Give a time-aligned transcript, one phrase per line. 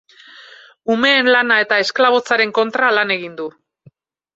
[0.93, 3.51] Umeen lana eta esklabotzaren kontra lan egin du.